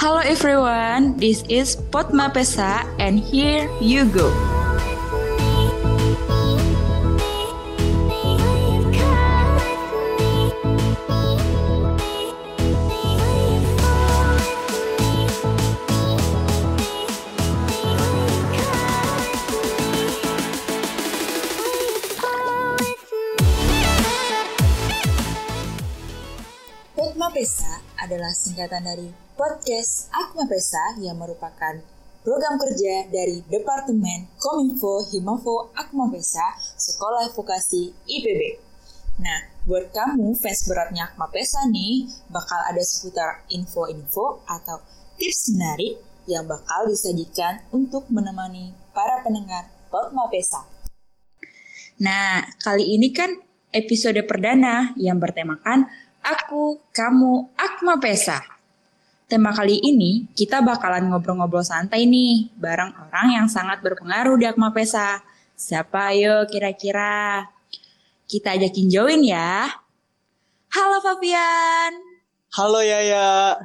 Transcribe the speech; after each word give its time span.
Hello 0.00 0.16
everyone, 0.24 1.20
this 1.20 1.44
is 1.52 1.76
Potma 1.76 2.32
Pesa 2.32 2.88
and 2.96 3.20
here 3.20 3.68
you 3.84 4.08
go. 4.08 4.49
Adalah 28.10 28.34
singkatan 28.34 28.82
dari 28.82 29.06
Podcast 29.38 30.10
Akma 30.10 30.50
Pesa 30.50 30.98
yang 30.98 31.14
merupakan 31.14 31.78
program 32.26 32.58
kerja 32.58 33.06
dari 33.06 33.38
Departemen 33.46 34.26
Kominfo 34.34 35.06
Himafo 35.14 35.70
Akma 35.78 36.10
Pesa 36.10 36.42
Sekolah 36.74 37.30
Vokasi 37.30 37.94
IPB. 38.10 38.58
Nah, 39.22 39.46
buat 39.62 39.94
kamu 39.94 40.34
fans 40.42 40.66
beratnya 40.66 41.06
Akma 41.06 41.30
Pesa 41.30 41.70
nih, 41.70 42.10
bakal 42.34 42.58
ada 42.66 42.82
seputar 42.82 43.46
info-info 43.46 44.42
atau 44.42 44.82
tips 45.14 45.54
menarik 45.54 46.02
yang 46.26 46.50
bakal 46.50 46.90
disajikan 46.90 47.62
untuk 47.70 48.10
menemani 48.10 48.74
para 48.90 49.22
pendengar 49.22 49.70
Potma 49.86 50.26
Pesa. 50.26 50.66
Nah, 52.02 52.42
kali 52.58 52.90
ini 52.90 53.14
kan 53.14 53.38
episode 53.70 54.18
perdana 54.26 54.98
yang 54.98 55.22
bertemakan 55.22 55.86
Aku, 56.30 56.78
Kamu, 56.94 57.58
Akma 57.58 57.98
Pesa. 57.98 58.38
Tema 59.26 59.50
kali 59.50 59.82
ini 59.82 60.30
kita 60.38 60.62
bakalan 60.62 61.10
ngobrol-ngobrol 61.10 61.66
santai 61.66 62.06
nih 62.06 62.54
bareng 62.54 62.94
orang 62.94 63.34
yang 63.34 63.50
sangat 63.50 63.82
berpengaruh 63.82 64.38
di 64.38 64.46
Akma 64.46 64.70
Pesa. 64.70 65.26
Siapa 65.58 66.14
ayo 66.14 66.46
kira-kira? 66.46 67.50
Kita 68.30 68.54
ajakin 68.54 68.86
join 68.86 69.26
ya. 69.26 69.74
Halo 70.70 71.02
Fabian. 71.02 71.98
Halo 72.54 72.78
Yaya. 72.78 73.58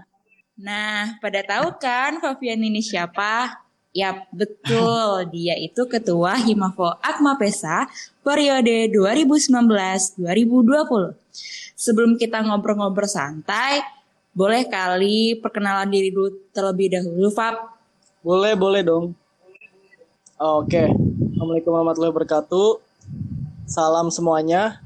Nah, 0.58 1.22
pada 1.22 1.46
tahu 1.46 1.78
kan 1.78 2.18
Fabian 2.18 2.66
ini 2.66 2.82
siapa? 2.82 3.62
Yap, 3.94 4.26
betul. 4.34 5.22
Dia 5.38 5.54
itu 5.54 5.86
Ketua 5.86 6.42
Himafo 6.42 6.98
Akma 6.98 7.38
Pesa 7.38 7.86
periode 8.26 8.90
2019-2020. 8.90 11.25
Sebelum 11.76 12.16
kita 12.16 12.42
ngobrol-ngobrol 12.44 13.10
santai, 13.10 13.84
boleh 14.36 14.68
kali 14.68 15.40
perkenalan 15.40 15.88
diri 15.88 16.12
dulu 16.12 16.52
terlebih 16.52 16.96
dahulu, 16.96 17.32
Fab? 17.32 17.56
Boleh, 18.20 18.58
boleh 18.58 18.82
dong. 18.84 19.16
Oke. 20.36 20.92
Assalamualaikum 20.92 21.72
warahmatullahi 21.72 22.12
wabarakatuh. 22.12 22.70
Salam 23.68 24.12
semuanya. 24.12 24.84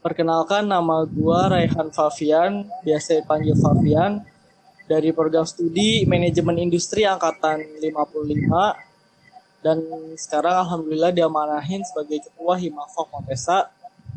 Perkenalkan 0.00 0.64
nama 0.64 1.04
gua 1.04 1.50
Raihan 1.50 1.90
Fabian, 1.90 2.64
biasa 2.86 3.20
dipanggil 3.20 3.58
Fabian, 3.58 4.22
dari 4.86 5.10
program 5.10 5.42
studi 5.42 6.06
Manajemen 6.06 6.62
Industri 6.62 7.02
Angkatan 7.02 7.58
55 7.82 8.86
dan 9.66 9.82
sekarang 10.14 10.62
alhamdulillah 10.62 11.10
diamanahin 11.10 11.82
sebagai 11.82 12.22
ketua 12.22 12.54
Himafok 12.54 13.10
Mapesa 13.10 13.66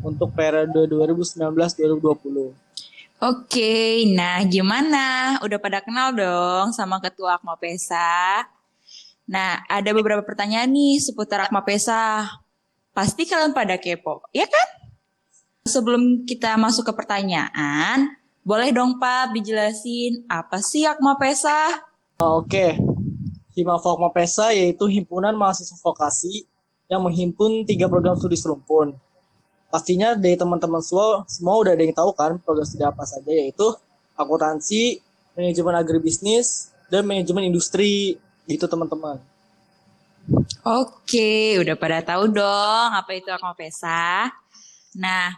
untuk 0.00 0.32
periode 0.32 0.88
2019-2020. 0.88 2.52
Oke, 3.20 4.08
nah 4.16 4.40
gimana? 4.48 5.36
Udah 5.44 5.60
pada 5.60 5.84
kenal 5.84 6.16
dong 6.16 6.72
sama 6.72 7.00
Ketua 7.04 7.36
Akma 7.36 7.56
Pesa? 7.60 8.48
Nah, 9.28 9.60
ada 9.68 9.90
beberapa 9.92 10.24
pertanyaan 10.24 10.72
nih 10.72 10.98
seputar 11.04 11.44
Akma 11.44 11.60
Pesa. 11.60 12.26
Pasti 12.96 13.28
kalian 13.28 13.52
pada 13.52 13.76
kepo, 13.76 14.24
ya 14.32 14.48
kan? 14.48 14.68
Sebelum 15.68 16.24
kita 16.24 16.56
masuk 16.56 16.88
ke 16.88 16.92
pertanyaan, 16.96 18.16
boleh 18.40 18.72
dong 18.72 18.96
Pak 18.96 19.36
dijelasin 19.36 20.24
apa 20.26 20.64
sih 20.64 20.88
Akma 20.88 21.20
Pesa? 21.20 21.86
Oke, 22.20 22.80
Himafok 23.60 24.00
Mapesa 24.00 24.54
yaitu 24.54 24.86
himpunan 24.86 25.34
mahasiswa 25.34 25.76
vokasi 25.82 26.46
yang 26.86 27.02
menghimpun 27.02 27.66
tiga 27.66 27.86
program 27.90 28.14
studi 28.16 28.38
serumpun 28.38 28.94
pastinya 29.70 30.18
dari 30.18 30.34
teman-teman 30.34 30.82
semua 30.82 31.22
semua 31.30 31.54
udah 31.62 31.72
ada 31.72 31.82
yang 31.86 31.94
tahu 31.94 32.10
kan 32.12 32.36
program 32.42 32.66
studi 32.66 32.84
apa 32.84 33.06
saja 33.06 33.30
yaitu 33.30 33.64
akuntansi, 34.18 35.00
manajemen 35.38 35.74
agribisnis, 35.78 36.74
dan 36.92 37.06
manajemen 37.06 37.48
industri 37.48 38.18
gitu 38.44 38.66
teman-teman. 38.66 39.22
Oke, 40.66 41.56
udah 41.56 41.74
pada 41.78 42.04
tahu 42.04 42.28
dong 42.28 42.90
apa 42.92 43.16
itu 43.16 43.32
Akma 43.32 43.56
Pesa. 43.56 44.28
Nah, 44.98 45.32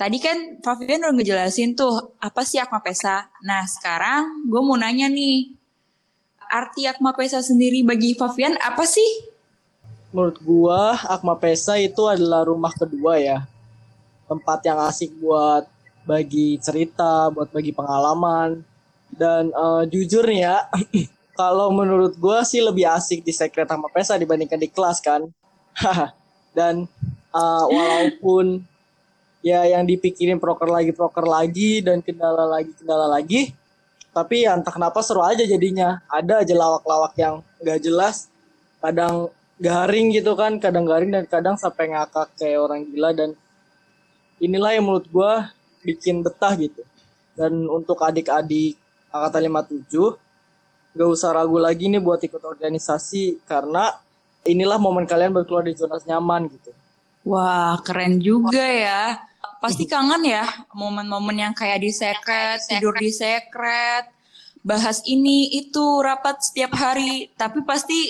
tadi 0.00 0.16
kan 0.22 0.62
Fabian 0.64 1.04
udah 1.04 1.12
ngejelasin 1.12 1.76
tuh 1.76 2.16
apa 2.16 2.40
sih 2.46 2.56
Akma 2.56 2.80
Pesa. 2.80 3.28
Nah, 3.44 3.66
sekarang 3.68 4.48
gue 4.48 4.60
mau 4.64 4.78
nanya 4.80 5.12
nih, 5.12 5.52
arti 6.48 6.88
Akma 6.88 7.12
Pesa 7.12 7.44
sendiri 7.44 7.84
bagi 7.84 8.16
Fabian 8.16 8.56
apa 8.56 8.82
sih? 8.88 9.29
Menurut 10.10 10.38
gua 10.42 10.98
Akma 11.06 11.38
Pesa 11.38 11.78
itu 11.78 12.06
adalah 12.06 12.46
rumah 12.46 12.74
kedua 12.74 13.18
ya. 13.18 13.38
Tempat 14.26 14.62
yang 14.66 14.78
asik 14.86 15.10
buat 15.18 15.66
bagi 16.06 16.58
cerita, 16.62 17.30
buat 17.30 17.50
bagi 17.50 17.74
pengalaman. 17.74 18.62
Dan 19.10 19.50
uh, 19.54 19.82
jujur 19.86 20.22
ya, 20.30 20.70
kalau 21.40 21.74
menurut 21.74 22.14
gua 22.18 22.46
sih 22.46 22.62
lebih 22.62 22.86
asik 22.86 23.26
di 23.26 23.34
sekret 23.34 23.70
Akma 23.70 23.90
Pesa 23.90 24.18
dibandingkan 24.18 24.58
di 24.58 24.70
kelas 24.70 25.02
kan. 25.02 25.26
Dan 26.56 26.86
uh, 27.30 27.64
walaupun 27.70 28.62
ya 29.40 29.64
yang 29.64 29.88
dipikirin 29.88 30.36
proker 30.36 30.68
lagi 30.68 30.92
proker 30.92 31.24
lagi 31.24 31.80
dan 31.80 32.04
kendala 32.04 32.44
lagi 32.44 32.74
kendala 32.76 33.06
lagi, 33.08 33.54
tapi 34.10 34.44
ya 34.44 34.58
entah 34.58 34.74
kenapa 34.74 34.98
seru 35.00 35.22
aja 35.22 35.46
jadinya. 35.46 36.02
Ada 36.10 36.42
aja 36.42 36.54
lawak-lawak 36.54 37.14
yang 37.14 37.42
gak 37.62 37.80
jelas, 37.82 38.26
kadang 38.82 39.30
garing 39.60 40.16
gitu 40.16 40.32
kan 40.34 40.56
kadang 40.56 40.88
garing 40.88 41.12
dan 41.12 41.28
kadang 41.28 41.54
sampai 41.60 41.92
ngakak 41.92 42.32
kayak 42.40 42.58
orang 42.64 42.88
gila 42.88 43.12
dan 43.12 43.36
inilah 44.40 44.72
yang 44.72 44.88
menurut 44.88 45.06
gue 45.06 45.32
bikin 45.84 46.24
betah 46.24 46.56
gitu. 46.56 46.80
Dan 47.36 47.68
untuk 47.68 48.00
adik-adik 48.00 48.80
angkatan 49.12 49.52
57 49.52 50.96
gak 50.96 51.08
usah 51.08 51.30
ragu 51.36 51.60
lagi 51.60 51.86
nih 51.86 52.02
buat 52.02 52.18
ikut 52.18 52.42
organisasi 52.42 53.46
karena 53.46 53.94
inilah 54.48 54.80
momen 54.80 55.06
kalian 55.06 55.30
berkeluar 55.30 55.62
di 55.68 55.76
zona 55.76 56.00
nyaman 56.02 56.50
gitu. 56.50 56.72
Wah 57.28 57.76
keren 57.84 58.18
juga 58.18 58.64
ya. 58.64 59.20
Pasti 59.60 59.84
kangen 59.84 60.24
ya 60.24 60.48
momen-momen 60.72 61.36
yang 61.36 61.52
kayak 61.52 61.84
di 61.84 61.92
sekret 61.92 62.64
tidur 62.64 62.96
di 62.96 63.12
sekret 63.12 64.08
bahas 64.64 65.04
ini 65.04 65.52
itu 65.52 66.00
rapat 66.00 66.40
setiap 66.40 66.72
hari. 66.80 67.28
Tapi 67.36 67.60
pasti 67.64 68.08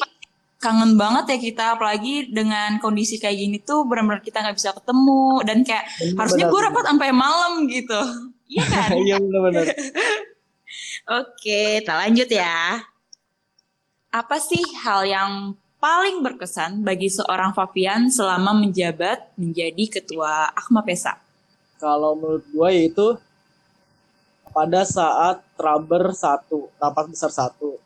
kangen 0.60 1.00
banget 1.00 1.24
ya 1.34 1.38
kita 1.40 1.64
apalagi 1.80 2.28
dengan 2.28 2.76
kondisi 2.84 3.16
kayak 3.16 3.36
gini 3.40 3.56
tuh 3.64 3.88
benar-benar 3.88 4.20
kita 4.20 4.44
nggak 4.44 4.60
bisa 4.60 4.76
ketemu 4.76 5.24
dan 5.48 5.58
kayak 5.64 5.88
bener, 5.88 6.16
harusnya 6.20 6.44
gue 6.52 6.60
rapat 6.60 6.84
sampai 6.84 7.08
malam 7.10 7.52
gitu. 7.66 8.00
Iya 8.50 8.66
kan? 8.66 8.90
iya 8.98 9.16
benar-benar 9.22 9.62
oke 11.22 11.38
kita 11.80 11.94
lanjut 12.02 12.26
ya. 12.26 12.82
Apa 14.10 14.42
sih 14.42 14.58
hal 14.82 15.06
yang 15.06 15.54
paling 15.78 16.18
berkesan 16.18 16.82
bagi 16.82 17.06
seorang 17.06 17.54
Fabian 17.54 18.10
selama 18.10 18.50
menjabat 18.58 19.38
menjadi 19.38 20.02
ketua 20.02 20.50
Akma 20.50 20.82
Pesa? 20.82 21.14
Kalau 21.78 22.18
menurut 22.18 22.42
gue 22.50 22.68
yaitu 22.74 23.06
pada 24.50 24.82
saat 24.82 25.46
Traber 25.54 26.10
satu 26.10 26.74
rapat 26.82 27.06
besar 27.06 27.30
satu 27.30 27.78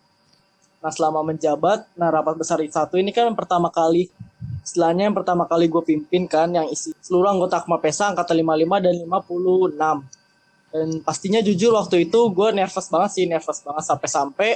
Nah 0.85 0.93
selama 0.93 1.25
menjabat, 1.25 1.89
nah 1.97 2.13
rapat 2.13 2.37
besar 2.37 2.61
satu 2.61 3.01
ini 3.01 3.09
kan 3.09 3.33
pertama 3.33 3.73
kali, 3.73 4.13
istilahnya 4.61 5.09
yang 5.09 5.17
pertama 5.17 5.49
kali 5.49 5.65
gue 5.65 5.81
pimpin 5.81 6.29
kan, 6.29 6.53
yang 6.53 6.69
isi 6.69 6.93
seluruh 7.01 7.33
anggota 7.33 7.65
Akma 7.65 7.81
Pesa 7.81 8.13
angkatan 8.13 8.45
55 8.45 8.85
dan 8.85 8.95
56. 9.09 10.77
Dan 10.77 10.89
pastinya 11.01 11.41
jujur 11.41 11.73
waktu 11.73 12.05
itu 12.05 12.21
gue 12.37 12.49
nervous 12.53 12.93
banget 12.93 13.11
sih, 13.17 13.25
nervous 13.25 13.65
banget 13.65 13.85
sampai-sampai 13.89 14.51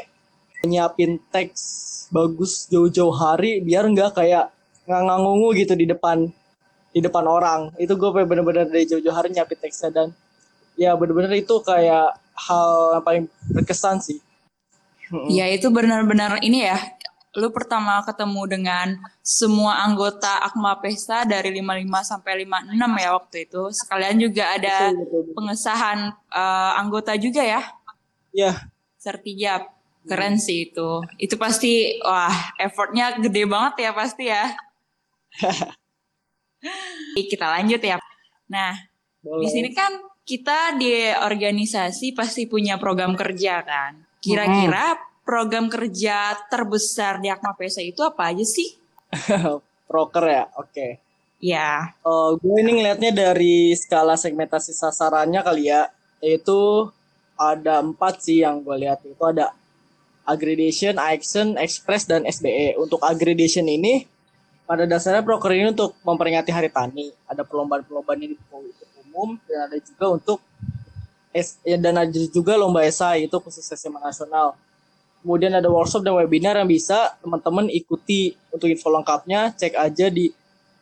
nyiapin 0.68 1.16
teks 1.32 1.88
bagus 2.12 2.68
jauh-jauh 2.68 3.14
hari 3.16 3.64
biar 3.64 3.88
nggak 3.88 4.20
kayak 4.20 4.52
ngangungu 4.84 5.56
gitu 5.56 5.80
di 5.80 5.88
depan 5.88 6.28
di 6.92 7.00
depan 7.00 7.24
orang. 7.24 7.72
Itu 7.80 7.96
gue 7.96 8.12
bener-bener 8.12 8.68
dari 8.68 8.84
jauh-jauh 8.84 9.16
hari 9.16 9.32
nyiapin 9.32 9.56
teksnya 9.64 9.88
dan 9.96 10.12
ya 10.76 10.92
bener-bener 10.92 11.40
itu 11.40 11.56
kayak 11.64 12.20
hal 12.36 13.00
yang 13.00 13.04
paling 13.08 13.24
berkesan 13.48 14.04
sih 14.04 14.20
Ya 15.28 15.48
itu 15.48 15.68
benar-benar 15.72 16.40
ini 16.44 16.68
ya. 16.68 16.78
Lu 17.36 17.52
pertama 17.52 18.00
ketemu 18.02 18.42
dengan 18.48 18.88
semua 19.20 19.84
anggota 19.84 20.40
Akma 20.42 20.80
Pesta 20.80 21.22
dari 21.28 21.52
55 21.54 21.86
sampai 22.02 22.48
56 22.48 23.02
ya 23.04 23.10
waktu 23.14 23.36
itu. 23.46 23.62
Sekalian 23.70 24.16
juga 24.18 24.44
ada 24.56 24.90
betul, 24.90 25.04
betul, 25.04 25.20
betul. 25.22 25.34
pengesahan 25.36 25.98
uh, 26.32 26.72
anggota 26.80 27.12
juga 27.20 27.44
ya. 27.44 27.62
Iya. 28.32 28.52
sertijab. 28.98 29.62
Keren 30.08 30.40
sih 30.40 30.72
itu. 30.72 31.04
Itu 31.20 31.36
pasti 31.36 32.00
wah 32.00 32.56
effortnya 32.56 33.20
gede 33.20 33.44
banget 33.44 33.88
ya 33.88 33.90
pasti 33.92 34.24
ya. 34.32 34.44
kita 37.30 37.46
lanjut 37.46 37.80
ya. 37.84 38.00
Nah, 38.48 38.72
Boleh. 39.20 39.44
di 39.44 39.48
sini 39.52 39.70
kan 39.76 39.92
kita 40.24 40.76
di 40.80 41.12
organisasi 41.12 42.16
pasti 42.16 42.48
punya 42.48 42.80
program 42.80 43.12
kerja 43.16 43.60
kan. 43.64 44.07
Kira-kira 44.28 44.84
program 45.24 45.68
kerja 45.68 46.36
terbesar 46.48 47.20
di 47.20 47.28
Akma 47.28 47.52
Pesa 47.56 47.84
itu 47.84 48.00
apa 48.04 48.32
aja 48.32 48.44
sih? 48.44 48.76
Proker 49.88 50.24
ya, 50.28 50.44
oke. 50.56 51.00
Ya, 51.38 51.94
Eh, 52.02 52.30
gue 52.42 52.56
ini 52.66 52.82
ngelihatnya 52.82 53.14
dari 53.14 53.70
skala 53.78 54.18
segmentasi 54.18 54.74
sasarannya 54.74 55.38
kali 55.38 55.70
ya, 55.70 55.86
yaitu 56.18 56.90
ada 57.38 57.78
empat 57.78 58.18
sih 58.26 58.42
yang 58.42 58.58
gue 58.66 58.74
lihat 58.74 59.06
itu 59.06 59.22
ada 59.22 59.54
aggregation, 60.26 60.98
action, 60.98 61.54
express, 61.56 62.04
dan 62.10 62.26
SBE. 62.26 62.74
Untuk 62.76 62.98
aggregation 63.00 63.64
ini 63.70 64.04
pada 64.68 64.84
dasarnya 64.84 65.24
proker 65.24 65.54
ini 65.56 65.72
untuk 65.72 65.96
memperingati 66.04 66.50
Hari 66.52 66.68
Tani. 66.68 67.08
Ada 67.30 67.46
perlombaan-perlombaan 67.46 68.18
yang 68.20 68.36
dibuka 68.36 68.56
untuk 68.60 68.88
umum 69.06 69.28
dan 69.48 69.70
ada 69.70 69.76
juga 69.80 70.06
untuk 70.12 70.38
dan 71.78 71.94
ada 71.94 72.20
juga 72.32 72.56
lomba 72.56 72.82
esai 72.82 73.28
itu 73.28 73.36
khusus 73.38 73.64
SMA 73.64 74.00
nasional. 74.00 74.56
Kemudian 75.22 75.50
ada 75.50 75.66
workshop 75.66 76.06
dan 76.06 76.14
webinar 76.14 76.54
yang 76.56 76.70
bisa 76.70 77.18
teman-teman 77.20 77.66
ikuti. 77.68 78.38
Untuk 78.54 78.70
info 78.70 78.88
lengkapnya 78.88 79.52
cek 79.54 79.74
aja 79.76 80.06
di 80.08 80.30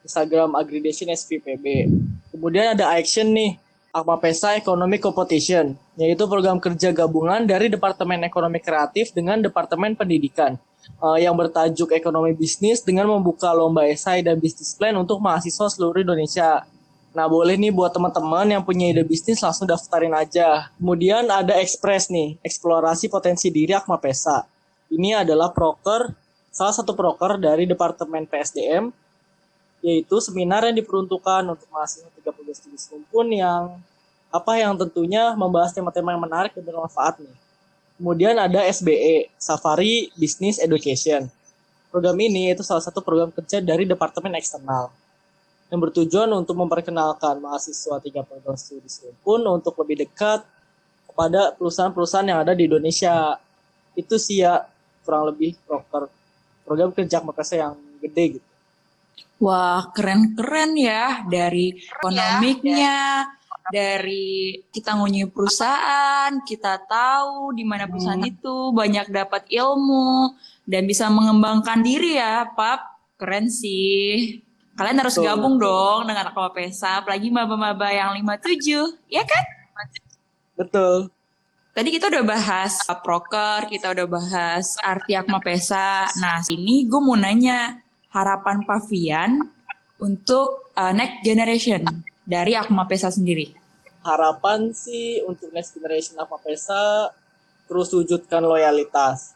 Instagram 0.06 0.54
Aggregation 0.54 1.10
SVPB. 1.10 1.90
Kemudian 2.30 2.78
ada 2.78 2.94
action 2.94 3.26
nih, 3.34 3.58
Akma 3.90 4.20
Pesa 4.20 4.54
Economic 4.54 5.02
Competition, 5.02 5.74
yaitu 5.98 6.28
program 6.28 6.60
kerja 6.60 6.92
gabungan 6.94 7.42
dari 7.48 7.72
Departemen 7.72 8.22
Ekonomi 8.22 8.60
Kreatif 8.62 9.10
dengan 9.16 9.40
Departemen 9.40 9.96
Pendidikan 9.96 10.54
eh, 11.00 11.18
yang 11.24 11.34
bertajuk 11.34 11.90
Ekonomi 11.96 12.36
Bisnis 12.36 12.84
dengan 12.84 13.08
membuka 13.08 13.50
lomba 13.56 13.88
esai 13.88 14.20
dan 14.20 14.36
bisnis 14.36 14.76
plan 14.76 14.94
untuk 14.94 15.18
mahasiswa 15.18 15.66
seluruh 15.72 16.04
Indonesia. 16.04 16.68
Nah, 17.16 17.32
boleh 17.32 17.56
nih 17.56 17.72
buat 17.72 17.96
teman-teman 17.96 18.44
yang 18.44 18.60
punya 18.60 18.92
ide 18.92 19.00
bisnis 19.00 19.40
langsung 19.40 19.64
daftarin 19.64 20.12
aja. 20.12 20.68
Kemudian 20.76 21.24
ada 21.32 21.56
Express 21.56 22.12
nih, 22.12 22.36
eksplorasi 22.44 23.08
potensi 23.08 23.48
diri 23.48 23.72
Akma 23.72 23.96
Pesa. 23.96 24.44
Ini 24.92 25.24
adalah 25.24 25.48
proker, 25.48 26.12
salah 26.52 26.76
satu 26.76 26.92
proker 26.92 27.40
dari 27.40 27.64
Departemen 27.64 28.28
PSDM 28.28 28.92
yaitu 29.80 30.20
seminar 30.20 30.68
yang 30.68 30.76
diperuntukkan 30.76 31.46
untuk 31.46 31.68
mahasiswa 31.72 32.10
13 32.20 32.52
studi 32.52 32.76
serumpun 32.76 33.32
yang 33.32 33.80
apa 34.28 34.52
yang 34.60 34.76
tentunya 34.76 35.32
membahas 35.40 35.72
tema-tema 35.72 36.12
yang 36.12 36.20
menarik 36.20 36.52
dan 36.52 36.68
bermanfaat 36.68 37.16
nih. 37.24 37.36
Kemudian 37.96 38.36
ada 38.36 38.60
SBE, 38.60 39.32
Safari 39.40 40.12
Business 40.20 40.60
Education. 40.60 41.32
Program 41.88 42.18
ini 42.20 42.52
itu 42.52 42.60
salah 42.60 42.84
satu 42.84 43.00
program 43.00 43.32
kerja 43.32 43.64
dari 43.64 43.88
Departemen 43.88 44.36
Eksternal 44.36 45.05
yang 45.66 45.80
bertujuan 45.82 46.30
untuk 46.30 46.54
memperkenalkan 46.54 47.42
mahasiswa 47.42 47.98
13 47.98 48.22
studi 48.54 48.86
serumpun 48.86 49.42
untuk 49.50 49.74
lebih 49.82 50.06
dekat 50.06 50.46
kepada 51.10 51.50
perusahaan-perusahaan 51.58 52.28
yang 52.28 52.40
ada 52.44 52.54
di 52.54 52.70
Indonesia. 52.70 53.40
Itu 53.98 54.20
sih 54.20 54.46
ya 54.46 54.62
kurang 55.02 55.32
lebih 55.34 55.58
proker 55.66 56.06
program 56.66 56.90
kerja 56.90 57.22
mereka 57.22 57.42
yang 57.54 57.74
gede 58.02 58.38
gitu. 58.38 58.48
Wah, 59.36 59.92
keren-keren 59.92 60.72
ya 60.80 61.22
dari 61.28 61.76
ekonomiknya, 61.76 63.28
dari 63.68 64.64
kita 64.72 64.96
ngunjungi 64.96 65.28
perusahaan, 65.28 66.30
kita 66.40 66.80
tahu 66.88 67.52
di 67.52 67.64
mana 67.66 67.84
perusahaan 67.84 68.22
itu, 68.24 68.72
banyak 68.72 69.12
dapat 69.12 69.44
ilmu 69.52 70.32
dan 70.64 70.88
bisa 70.88 71.12
mengembangkan 71.12 71.84
diri 71.84 72.16
ya, 72.16 72.48
Pap. 72.56 72.96
Keren 73.16 73.48
sih. 73.48 74.40
Kalian 74.76 75.00
harus 75.00 75.16
Betul. 75.16 75.26
gabung 75.28 75.56
dong 75.56 76.04
dengan 76.04 76.28
Akma 76.28 76.52
Pesa, 76.52 77.00
apalagi 77.00 77.32
maba-maba 77.32 77.88
yang 77.88 78.12
57, 78.12 78.92
ya 79.08 79.24
kan? 79.24 79.44
Betul. 80.56 81.08
Tadi 81.76 81.88
kita 81.92 82.08
udah 82.08 82.24
bahas 82.24 82.80
proker, 83.04 83.68
kita 83.68 83.92
udah 83.92 84.06
bahas 84.08 84.76
arti 84.80 85.12
Akma 85.16 85.40
Pesa. 85.40 86.08
Nah, 86.20 86.40
sini 86.44 86.88
gue 86.88 87.00
mau 87.00 87.16
nanya 87.16 87.80
harapan 88.12 88.64
Pavian 88.64 89.44
untuk 90.00 90.72
uh, 90.76 90.92
next 90.92 91.24
generation 91.24 91.84
dari 92.24 92.56
Akma 92.56 92.88
Pesa 92.88 93.12
sendiri. 93.12 93.52
harapan 94.06 94.70
sih 94.70 95.18
untuk 95.26 95.50
next 95.50 95.74
generation 95.74 96.14
apa 96.22 96.38
pesa 96.38 97.10
terus 97.66 97.90
wujudkan 97.90 98.38
loyalitas 98.38 99.34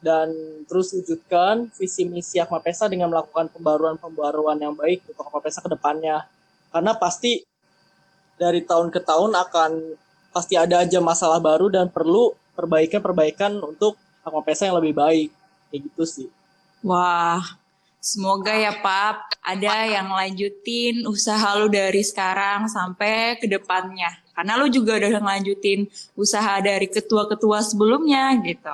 dan 0.00 0.32
terus 0.64 0.96
wujudkan 0.96 1.68
visi 1.76 2.08
misi 2.08 2.40
Akma 2.40 2.64
Pesa 2.64 2.88
dengan 2.88 3.12
melakukan 3.12 3.52
pembaruan-pembaruan 3.52 4.56
yang 4.56 4.72
baik 4.72 5.04
untuk 5.12 5.28
Akma 5.28 5.40
Pesa 5.44 5.60
ke 5.60 5.68
depannya. 5.68 6.24
Karena 6.72 6.96
pasti 6.96 7.44
dari 8.40 8.64
tahun 8.64 8.88
ke 8.88 9.00
tahun 9.04 9.36
akan 9.36 9.70
pasti 10.32 10.56
ada 10.56 10.80
aja 10.80 10.98
masalah 11.04 11.36
baru 11.36 11.68
dan 11.68 11.92
perlu 11.92 12.32
perbaikan-perbaikan 12.56 13.60
untuk 13.60 14.00
Akma 14.24 14.40
Pesa 14.40 14.72
yang 14.72 14.80
lebih 14.80 14.96
baik. 14.96 15.28
Kayak 15.68 15.80
gitu 15.92 16.04
sih. 16.08 16.28
Wah, 16.80 17.44
semoga 18.00 18.56
ya 18.56 18.72
Pap 18.80 19.36
ada 19.44 19.84
yang 19.84 20.08
lanjutin 20.08 21.04
usaha 21.04 21.56
lu 21.60 21.68
dari 21.68 22.00
sekarang 22.00 22.72
sampai 22.72 23.36
ke 23.36 23.44
depannya. 23.44 24.08
Karena 24.32 24.56
lu 24.56 24.72
juga 24.72 24.96
udah 24.96 25.20
ngelanjutin 25.20 25.84
usaha 26.16 26.56
dari 26.64 26.88
ketua-ketua 26.88 27.60
sebelumnya 27.60 28.32
gitu. 28.40 28.72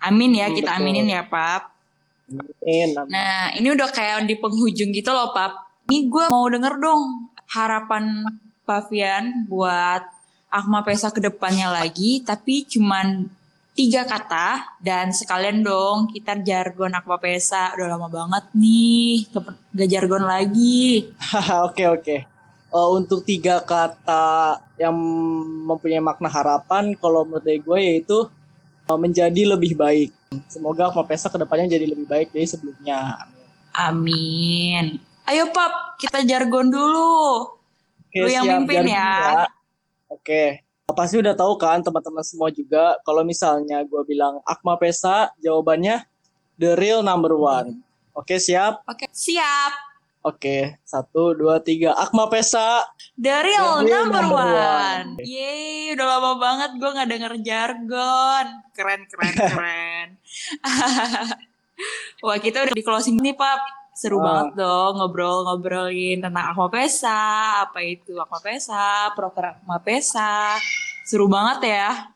Amin 0.00 0.32
ya, 0.32 0.48
Hmm, 0.48 0.56
kita 0.56 0.70
betul. 0.72 0.80
aminin 0.82 1.06
ya 1.06 1.22
Pap. 1.22 1.62
Amin. 2.30 2.96
amin. 2.96 3.10
Nah, 3.12 3.52
ini 3.54 3.68
udah 3.70 3.88
kayak 3.90 4.24
di 4.24 4.34
penghujung 4.36 4.90
gitu 4.90 5.10
loh, 5.12 5.30
Pap. 5.30 5.68
Ini 5.86 6.08
gue 6.08 6.24
mau 6.30 6.46
denger 6.46 6.78
dong 6.78 7.28
harapan 7.50 8.24
Pavian 8.62 9.44
buat 9.44 10.02
Akma 10.48 10.82
Pesa 10.82 11.10
ke 11.10 11.18
depannya 11.18 11.70
lagi, 11.70 12.22
tapi 12.22 12.62
cuman 12.64 13.26
tiga 13.70 14.02
kata 14.02 14.76
dan 14.82 15.10
sekalian 15.10 15.62
dong 15.62 16.10
kita 16.10 16.38
jargon 16.40 16.94
Akma 16.94 17.18
Pesa. 17.18 17.74
Udah 17.74 17.98
lama 17.98 18.06
banget 18.06 18.44
nih, 18.54 19.26
gak 19.74 19.88
jargon 19.90 20.24
lagi. 20.24 21.10
Oke 21.66 21.86
oke. 21.86 22.16
Eh, 22.70 22.88
untuk 22.94 23.26
tiga 23.26 23.58
kata 23.66 24.54
yang 24.78 24.94
mempunyai 25.66 25.98
makna 25.98 26.30
harapan, 26.30 26.94
kalau 26.94 27.26
menurut 27.26 27.42
gue 27.42 27.78
yaitu 27.82 28.30
menjadi 28.96 29.42
lebih 29.54 29.76
baik. 29.76 30.10
Semoga 30.46 30.90
Akma 30.90 31.06
Pesa 31.06 31.30
ke 31.30 31.38
depannya 31.38 31.70
jadi 31.70 31.86
lebih 31.90 32.06
baik 32.06 32.30
dari 32.30 32.46
sebelumnya. 32.46 33.28
Amin. 33.74 34.98
Ayo 35.26 35.50
Pap, 35.54 35.98
kita 36.00 36.26
jargon 36.26 36.70
dulu. 36.70 37.46
Oke, 38.10 38.26
Lu 38.26 38.30
yang 38.30 38.46
mimpin 38.46 38.82
Jargon 38.82 38.94
ya. 38.94 39.46
Oke. 40.10 40.66
Pasti 40.90 41.22
udah 41.22 41.38
tahu 41.38 41.54
kan 41.54 41.78
teman-teman 41.86 42.26
semua 42.26 42.50
juga 42.50 42.98
kalau 43.06 43.22
misalnya 43.22 43.86
gue 43.86 44.02
bilang 44.10 44.42
Akma 44.42 44.74
Pesa, 44.74 45.30
jawabannya 45.38 46.02
the 46.58 46.74
real 46.74 47.06
number 47.06 47.38
one. 47.38 47.78
Oke 48.10 48.42
siap? 48.42 48.82
Oke, 48.90 49.06
siap. 49.14 49.90
Oke, 50.20 50.76
satu, 50.84 51.32
dua, 51.32 51.64
tiga. 51.64 51.96
Akma 51.96 52.28
Pesa. 52.28 52.84
The 53.16 53.40
real 53.40 53.80
The 53.80 53.88
real 53.88 54.04
number, 54.04 54.20
number 54.20 54.36
one. 54.36 55.16
one. 55.16 55.24
Yeay, 55.24 55.79
udah 55.92 56.06
lama 56.08 56.32
banget 56.36 56.70
gue 56.74 56.90
gak 56.90 57.08
denger 57.08 57.32
jargon. 57.40 58.46
Keren, 58.72 59.00
keren, 59.06 59.34
keren. 59.50 60.08
Wah, 62.20 62.36
kita 62.36 62.62
udah 62.62 62.74
di 62.74 62.82
closing 62.82 63.16
nih, 63.16 63.32
Pap. 63.32 63.60
Seru 63.92 64.16
Ah. 64.16 64.24
banget 64.40 64.56
dong 64.56 64.96
ngobrol-ngobrolin 64.96 66.20
tentang 66.20 66.44
Akma 66.46 66.68
Pesa, 66.68 67.20
apa 67.62 67.80
itu 67.80 68.16
Akma 68.16 68.38
Pesa, 68.38 69.12
proker 69.12 69.58
Akma 69.58 69.76
Pesa. 69.78 70.56
Seru 71.02 71.26
banget 71.26 71.68
ya. 71.68 72.08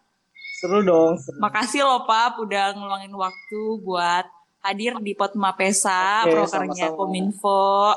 Seru 0.55 0.81
dong. 0.81 1.17
seru. 1.19 1.37
Makasih 1.39 1.83
loh, 1.83 2.05
Pap, 2.05 2.37
udah 2.39 2.73
ngeluangin 2.73 3.13
waktu 3.13 3.61
buat 3.81 4.25
hadir 4.63 4.97
di 4.99 5.13
Potma 5.13 5.53
Pesa, 5.53 6.25
Oke, 6.25 6.33
prokernya. 6.35 6.89
Kominfo. 6.91 7.93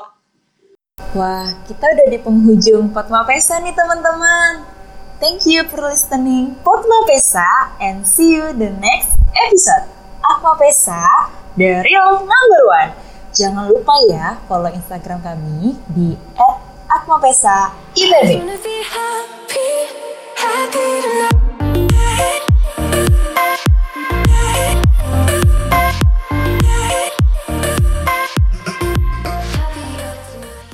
Wah, 1.10 1.48
kita 1.64 1.84
udah 1.86 2.06
di 2.06 2.18
penghujung 2.18 2.92
Potma 2.92 3.24
Pesa 3.24 3.56
nih 3.58 3.72
teman-teman. 3.72 4.68
Thank 5.18 5.50
you 5.50 5.66
for 5.66 5.82
listening 5.82 6.54
Potma 6.62 7.02
Pesa 7.10 7.74
and 7.82 8.06
see 8.06 8.38
you 8.38 8.54
the 8.54 8.70
next 8.70 9.18
episode. 9.34 9.90
Akma 10.22 10.54
Pesa, 10.54 11.02
the 11.58 11.82
real 11.82 12.22
number 12.22 12.62
one. 12.70 12.94
Jangan 13.34 13.66
lupa 13.66 13.98
ya 14.06 14.38
follow 14.46 14.70
Instagram 14.70 15.18
kami 15.18 15.74
di 15.90 16.14
@akmapesa 16.86 17.74